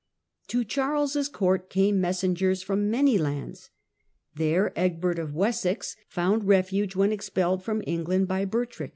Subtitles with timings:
[0.47, 3.69] To Charles' Court came messengers from many Closing V6&rs of lands.
[4.33, 8.89] There Egbert of Wessex found refuge when Charles' expelled from England by Bertric.